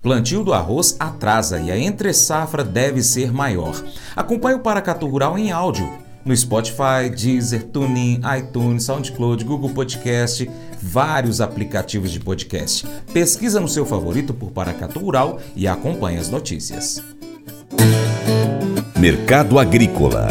[0.00, 3.74] Plantio do arroz atrasa e a entre-safra deve ser maior.
[4.14, 10.48] Acompanhe o Paracatu Rural em áudio no Spotify, Deezer, TuneIn, iTunes, SoundCloud, Google Podcast,
[10.80, 12.86] vários aplicativos de podcast.
[13.14, 17.02] Pesquisa no seu favorito por Paracatu Rural e acompanhe as notícias.
[18.94, 20.28] Mercado Agrícola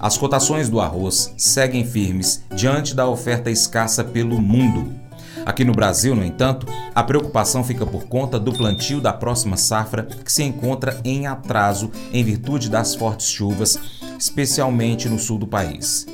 [0.00, 5.07] As cotações do arroz seguem firmes diante da oferta escassa pelo mundo.
[5.48, 10.02] Aqui no Brasil, no entanto, a preocupação fica por conta do plantio da próxima safra,
[10.02, 13.78] que se encontra em atraso em virtude das fortes chuvas,
[14.18, 16.06] especialmente no sul do país.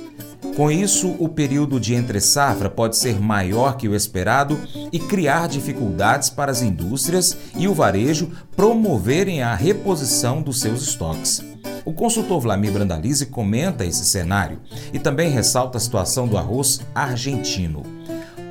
[0.56, 4.56] Com isso, o período de entre-safra pode ser maior que o esperado
[4.92, 11.42] e criar dificuldades para as indústrias e o varejo promoverem a reposição dos seus estoques.
[11.84, 14.60] O consultor Vlamir Brandalize comenta esse cenário
[14.92, 17.82] e também ressalta a situação do arroz argentino.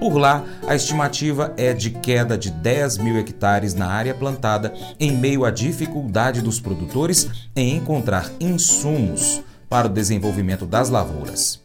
[0.03, 5.15] Por lá, a estimativa é de queda de 10 mil hectares na área plantada, em
[5.15, 11.62] meio à dificuldade dos produtores em encontrar insumos para o desenvolvimento das lavouras.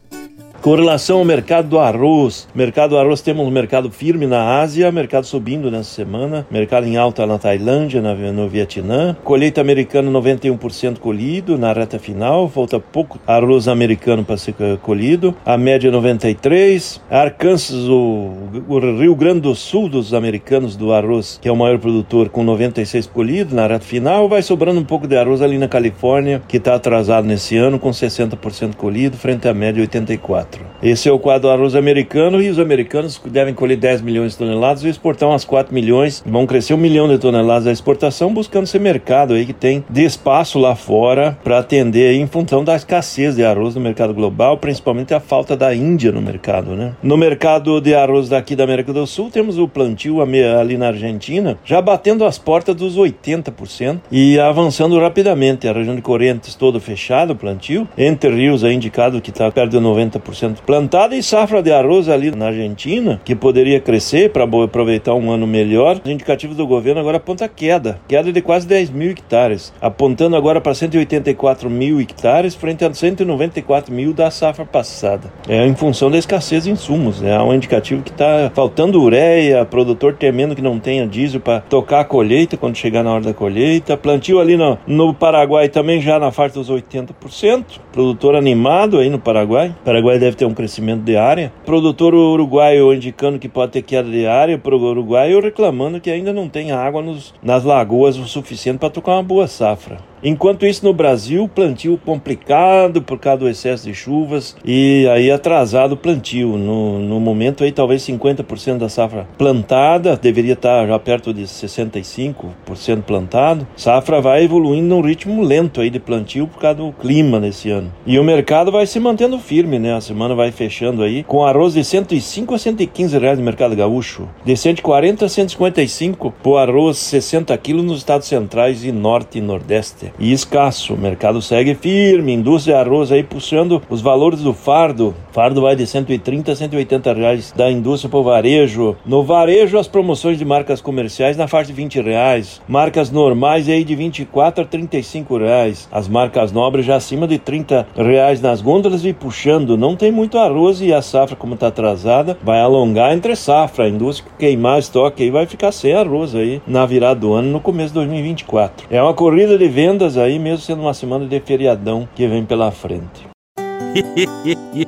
[0.61, 4.91] Com relação ao mercado do arroz, mercado do arroz temos um mercado firme na Ásia,
[4.91, 11.57] mercado subindo nessa semana, mercado em alta na Tailândia, no Vietnã, colheita americana 91% colhido
[11.57, 18.33] na reta final, falta pouco arroz americano para ser colhido, a média 93, Arkansas, o,
[18.67, 22.43] o Rio Grande do Sul dos americanos do arroz, que é o maior produtor com
[22.43, 26.57] 96 colhido na reta final, vai sobrando um pouco de arroz ali na Califórnia, que
[26.57, 30.48] está atrasado nesse ano com 60% colhido frente à média 84.
[30.81, 34.83] Esse é o quadro arroz americano e os americanos devem colher 10 milhões de toneladas
[34.83, 36.23] e exportar umas 4 milhões.
[36.25, 40.03] Vão crescer um milhão de toneladas da exportação, buscando esse mercado aí que tem de
[40.05, 45.13] espaço lá fora para atender em função da escassez de arroz no mercado global, principalmente
[45.13, 46.93] a falta da Índia no mercado, né?
[47.03, 51.57] No mercado de arroz daqui da América do Sul, temos o plantio ali na Argentina,
[51.65, 55.67] já batendo as portas dos 80% e avançando rapidamente.
[55.67, 57.87] A região de Correntes todo fechado, o plantio.
[57.97, 62.31] Entre Rios é indicado que está perto de 90% plantada e safra de arroz ali
[62.31, 65.99] na Argentina, que poderia crescer para aproveitar um ano melhor.
[66.03, 70.61] Os indicativos do governo agora apontam queda, queda de quase 10 mil hectares, apontando agora
[70.61, 75.31] para 184 mil hectares frente a 194 mil da safra passada.
[75.47, 80.15] É em função da escassez de insumos, é um indicativo que está faltando ureia, produtor
[80.15, 83.97] temendo que não tenha diesel para tocar a colheita quando chegar na hora da colheita.
[83.97, 89.19] Plantio ali no, no Paraguai também já na faixa dos 80%, produtor animado aí no
[89.19, 89.73] Paraguai.
[89.81, 91.51] O Paraguai deve deve ter um crescimento de área.
[91.65, 96.31] Produtor uruguaio indicando que pode ter queda de área, para o uruguaio reclamando que ainda
[96.31, 99.97] não tem água nos, nas lagoas o suficiente para tocar uma boa safra.
[100.21, 105.93] Enquanto isso, no Brasil, plantio complicado por causa do excesso de chuvas e aí atrasado
[105.93, 106.57] o plantio.
[106.57, 113.03] No, no momento aí, talvez 50% da safra plantada, deveria estar já perto de 65%
[113.05, 113.65] plantado.
[113.77, 117.91] Safra vai evoluindo num ritmo lento aí de plantio por causa do clima nesse ano.
[118.05, 119.95] E o mercado vai se mantendo firme, né?
[119.95, 124.27] A semana vai fechando aí com arroz de 105 a 115 reais no mercado gaúcho,
[124.43, 130.08] de 140 a 155 por arroz 60 quilos nos estados centrais e norte e nordeste
[130.17, 130.93] e escasso.
[130.93, 135.13] O mercado segue firme, indústria arroz aí puxando os valores do fardo.
[135.31, 138.95] Fardo vai de 130 a 180 reais da indústria para o varejo.
[139.05, 142.61] No varejo, as promoções de marcas comerciais na faixa de 20 reais.
[142.67, 145.87] Marcas normais aí de 24 a 35 reais.
[145.91, 149.77] As marcas nobres já acima de 30 reais nas gôndolas e puxando.
[149.77, 153.85] Não tem muito arroz e a safra, como está atrasada, vai alongar entre safra.
[153.85, 157.59] A indústria queimar estoque aí vai ficar sem arroz aí na virada do ano, no
[157.59, 158.87] começo de 2024.
[158.89, 162.45] É uma corrida de venda vendas aí, mesmo sendo uma semana de feriadão que vem
[162.45, 163.27] pela frente.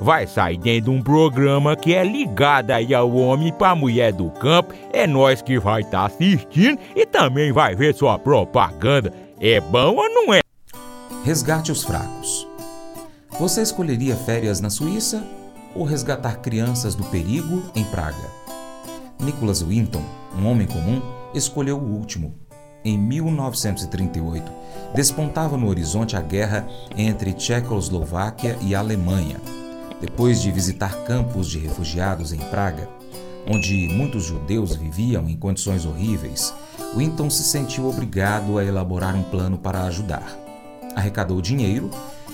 [0.00, 4.30] vai sair dentro de um programa que é ligado aí ao homem para mulher do
[4.30, 4.74] campo.
[4.92, 9.12] É nós que vai estar tá assistindo e também vai ver sua propaganda.
[9.40, 10.40] É bom ou não é?
[11.24, 12.46] Resgate os fracos.
[13.38, 15.24] Você escolheria férias na Suíça
[15.74, 18.38] ou resgatar crianças do perigo em Praga?
[19.20, 20.02] Nicholas Winton,
[20.36, 21.02] um homem comum,
[21.34, 22.34] escolheu o último.
[22.84, 24.50] Em 1938,
[24.94, 26.66] despontava no horizonte a guerra
[26.96, 29.36] entre Tchecoslováquia e Alemanha.
[30.00, 32.88] Depois de visitar campos de refugiados em Praga,
[33.48, 36.54] onde muitos judeus viviam em condições horríveis,
[36.96, 40.38] Winton se sentiu obrigado a elaborar um plano para ajudar.
[40.94, 41.90] Arrecadou dinheiro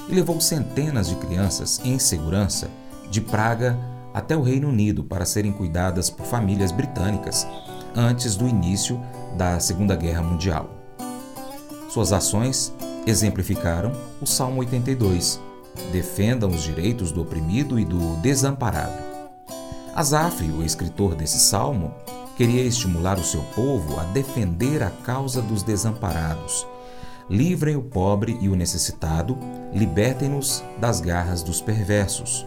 [0.08, 2.68] e levou centenas de crianças em segurança
[3.10, 3.78] de Praga
[4.12, 7.46] até o Reino Unido para serem cuidadas por famílias britânicas
[7.96, 9.00] antes do início
[9.36, 10.70] da Segunda Guerra Mundial.
[11.88, 12.72] Suas ações
[13.06, 15.40] exemplificaram o Salmo 82:
[15.92, 19.02] defendam os direitos do oprimido e do desamparado.
[19.94, 21.94] Asaf, o escritor desse salmo,
[22.36, 26.66] queria estimular o seu povo a defender a causa dos desamparados.
[27.30, 29.38] Livrem o pobre e o necessitado,
[29.72, 32.44] libertem-nos das garras dos perversos.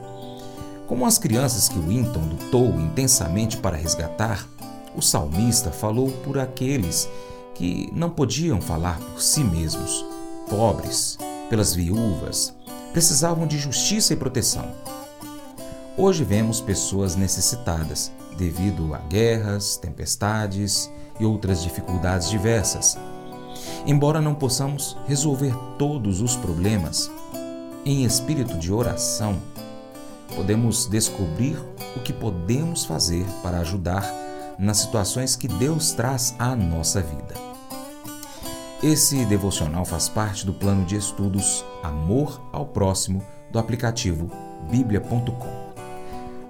[0.88, 4.48] Como as crianças que Winton lutou intensamente para resgatar,
[4.96, 7.10] o salmista falou por aqueles
[7.56, 10.06] que não podiam falar por si mesmos,
[10.50, 11.18] pobres,
[11.50, 12.54] pelas viúvas,
[12.94, 14.72] precisavam de justiça e proteção.
[15.98, 22.98] Hoje vemos pessoas necessitadas devido a guerras, tempestades e outras dificuldades diversas.
[23.86, 27.10] Embora não possamos resolver todos os problemas,
[27.84, 29.38] em espírito de oração,
[30.36, 31.58] podemos descobrir
[31.96, 34.06] o que podemos fazer para ajudar
[34.60, 37.47] nas situações que Deus traz à nossa vida.
[38.82, 44.30] Esse devocional faz parte do plano de estudos Amor ao Próximo do aplicativo
[44.70, 45.74] bíblia.com.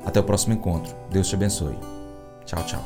[0.06, 0.94] Até o próximo encontro.
[1.10, 1.78] Deus te abençoe.
[2.46, 2.84] Tchau, tchau.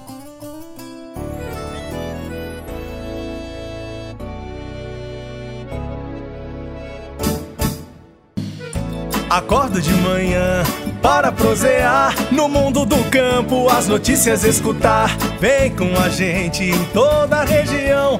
[9.27, 10.63] Acordo de manhã
[11.01, 15.09] para prosear no mundo do campo, as notícias escutar.
[15.39, 18.19] Vem com a gente em toda a região